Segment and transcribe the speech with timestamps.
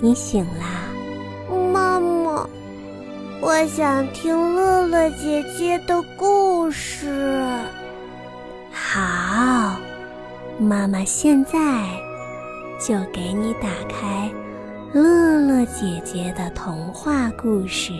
[0.00, 0.88] 你醒啦，
[1.72, 2.48] 妈妈，
[3.40, 7.42] 我想听乐乐姐姐的故事。
[8.72, 9.76] 好，
[10.56, 11.50] 妈妈现在
[12.78, 14.30] 就给你打开
[14.92, 17.92] 乐乐姐姐的童话故事。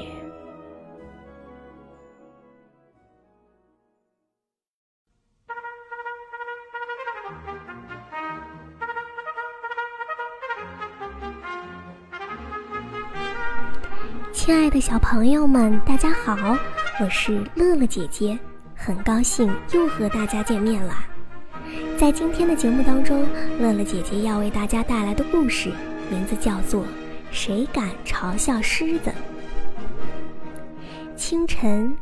[14.38, 16.56] 亲爱的小朋友们，大家好，
[17.00, 18.38] 我是乐乐姐姐，
[18.72, 21.04] 很高兴又和大家见面啦。
[21.98, 23.26] 在今天的节目当中，
[23.58, 25.72] 乐乐姐姐要为大家带来的故事
[26.08, 26.82] 名字叫做
[27.32, 29.10] 《谁敢嘲笑狮子》。
[31.16, 31.92] 清晨，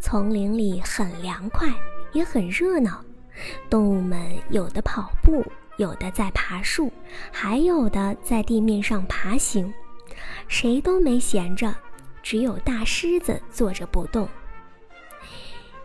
[0.00, 1.68] 丛林里很凉快，
[2.12, 3.04] 也很热闹，
[3.68, 4.18] 动物们
[4.48, 5.44] 有的跑步，
[5.76, 6.90] 有的在爬树，
[7.30, 9.70] 还有的在地面上爬行。
[10.48, 11.74] 谁都没闲着，
[12.22, 14.28] 只有大狮子坐着不动。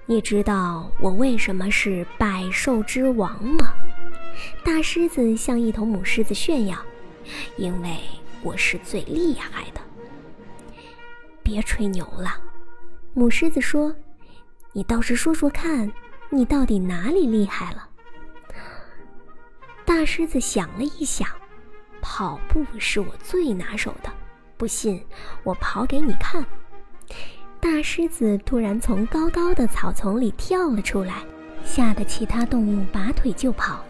[0.06, 3.74] 你知道我为什么是百兽之王吗？
[4.64, 6.78] 大狮子向一头母狮子炫耀
[7.58, 7.98] ：“因为
[8.42, 9.82] 我是最厉害的。”
[11.44, 12.40] 别吹牛了，
[13.14, 13.94] 母狮子说
[14.74, 15.92] ：“你倒是说说看，
[16.30, 17.90] 你到底哪里厉害了？”
[19.84, 21.28] 大狮子想了一想
[22.02, 24.12] ：“跑步是我最拿手的。”
[24.58, 25.06] 不信，
[25.44, 26.44] 我跑给你看。
[27.60, 31.24] 大狮子突然从高高的草丛里跳了出来，
[31.64, 33.84] 吓得其他动物拔腿就跑。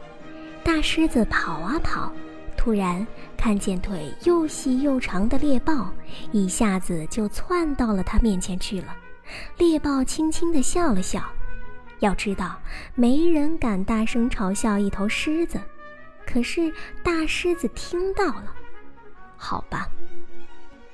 [0.64, 2.12] 大狮子跑啊跑，
[2.58, 3.06] 突然
[3.38, 5.94] 看见腿又细又长的猎豹，
[6.34, 8.96] 一下子就窜到了他面前去了。
[9.58, 11.24] 猎豹轻轻地笑了笑。
[12.00, 12.60] 要知道，
[12.94, 15.60] 没人敢大声嘲笑一头狮子，
[16.26, 18.54] 可是大狮子听到了。
[19.38, 19.88] 好吧。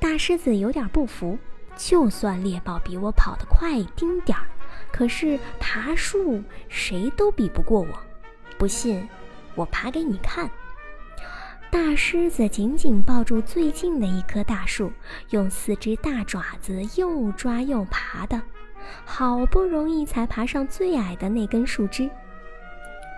[0.04, 1.40] 大狮子有点不服，
[1.78, 4.44] 就算猎豹比我跑得快一丁点儿，
[4.92, 7.88] 可是爬树谁都比不过我。
[8.58, 9.08] 不信，
[9.56, 10.52] 我爬给你看。
[11.72, 14.92] 大狮子紧紧抱住最近的一棵大树，
[15.30, 18.42] 用四只大爪子又抓又爬的，
[19.06, 22.10] 好不容易才爬上最矮的那根树枝。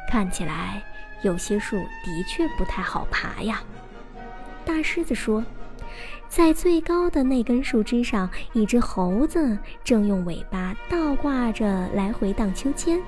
[0.07, 0.84] 看起来
[1.24, 3.63] 有些树的确不太好爬呀。
[4.63, 5.44] 大狮子说。
[6.28, 13.02] 在最高的那根树枝上，一只猴子正用尾巴倒挂着来回荡秋千。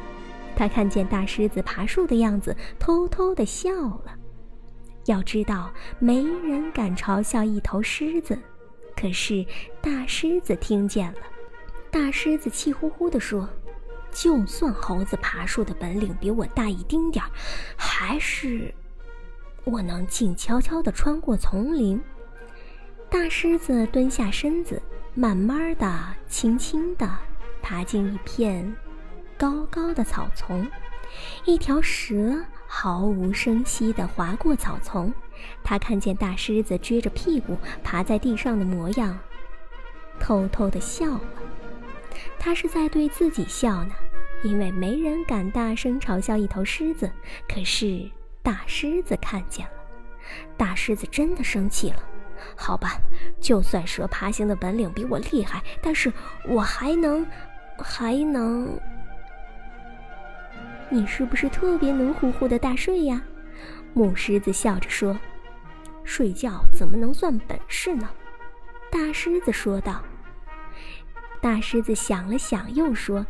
[0.56, 4.16] 他看见大狮子爬树的样子，偷偷地笑了。
[5.06, 8.38] 要知道，没人敢嘲笑一头狮子，
[8.96, 9.46] 可是
[9.82, 11.20] 大狮子听见了。
[11.92, 13.48] 大狮子气呼呼地说
[14.12, 17.30] ：“就算猴子爬树的本领比我大一丁点儿，
[17.76, 18.74] 还是
[19.64, 22.02] 我能静悄悄地穿过丛林。”
[23.10, 24.82] 大狮子蹲下身子，
[25.14, 27.10] 慢慢的、轻轻的
[27.62, 28.76] 爬进一片
[29.38, 30.68] 高高的草丛。
[31.46, 35.14] 一条蛇毫无声息地划过草丛，
[35.64, 39.18] 它看见大狮子撅着屁股爬在地上的模样，
[40.20, 41.22] 偷偷地笑了。
[42.38, 43.96] 它是在对自己笑呢，
[44.44, 47.10] 因为没人敢大声嘲笑一头狮子。
[47.48, 48.12] 可是
[48.44, 49.74] 大狮子看见了，
[50.58, 52.04] 大狮子真的生气了。
[52.56, 53.00] 好吧，
[53.40, 56.12] 就算蛇爬行的本领比我厉害，但是
[56.46, 57.26] 我还能，
[57.78, 58.80] 还能。
[60.90, 63.22] 你是不是特别能呼呼的大睡呀？
[63.94, 65.18] 母狮子笑着说
[66.06, 68.08] ：“睡觉怎么能算本事呢？”
[68.92, 70.02] 大狮子说道。
[71.42, 73.26] 大狮子想了想，又说：“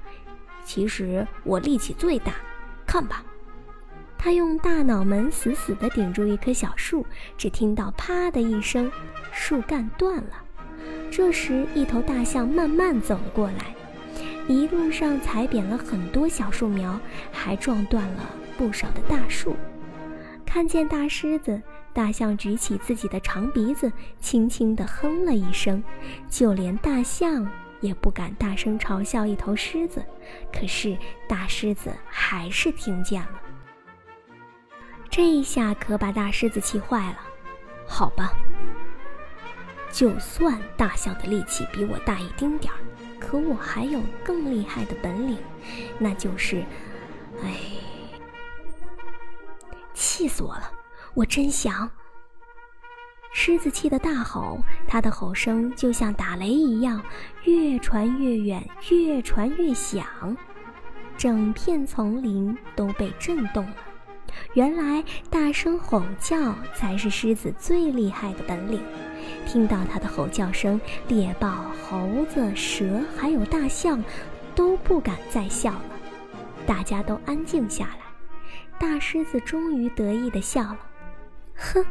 [0.63, 2.33] 其实我力气最大，
[2.85, 3.23] 看吧。”
[4.27, 7.05] 他用大脑门死死地顶住一棵小树，
[7.37, 8.91] 只听到“啪”的一声，
[9.31, 10.43] 树干断了。
[11.09, 13.73] 这时，一头大象慢慢走了过来，
[14.45, 16.99] 一路上踩扁了很多小树苗，
[17.31, 19.55] 还撞断了不少的大树。
[20.45, 21.61] 看见大狮子，
[21.93, 25.81] 大象举起自己的长鼻子，轻轻地哼了一声。
[26.29, 27.49] 就连大象
[27.79, 30.03] 也不敢大声嘲笑一头狮子，
[30.51, 30.97] 可是
[31.29, 33.29] 大狮子还是听见了。
[35.17, 37.17] 这下可把大狮子气坏了。
[37.87, 38.33] 好吧，
[39.91, 42.77] 就算大象的力气比我大一丁点儿，
[43.19, 45.39] 可我还有更厉害的本领，
[45.97, 46.63] 那就是……
[47.43, 47.55] 哎，
[49.95, 50.71] 气死我了！
[51.15, 51.89] 我真想……
[53.33, 57.01] 狮子气得大吼，它的吼声就像打雷一样，
[57.45, 60.05] 越传越远，越传越响，
[61.17, 63.77] 整片丛林都被震动了。
[64.53, 68.81] 原来大声吼叫才是狮子最厉害的本领。
[69.45, 74.03] 听到它的吼叫声，猎豹、猴子、蛇还有大象
[74.55, 75.81] 都不敢再笑了，
[76.65, 77.99] 大家都安静下来。
[78.79, 80.77] 大狮子终于得意地笑了，
[81.55, 81.83] 哼，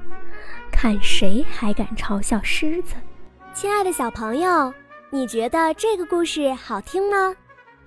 [0.71, 2.95] 看谁还敢嘲笑狮子！
[3.53, 4.73] 亲爱的小朋友，
[5.11, 7.35] 你觉得这个故事好听吗？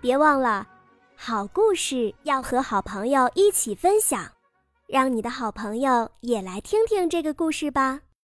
[0.01, 0.67] 别忘了，
[1.15, 4.25] 好故事要和好朋友一起分享，
[4.89, 8.08] 让你的好朋友也来听听这个故事吧。